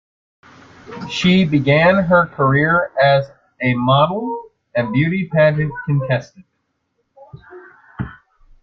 She 1.11 1.45
began 1.45 2.05
her 2.05 2.25
career 2.25 2.91
as 2.99 3.29
a 3.61 3.75
model 3.75 4.49
and 4.75 4.91
beauty 4.91 5.29
pageant 5.31 5.71
contestant. 5.85 6.45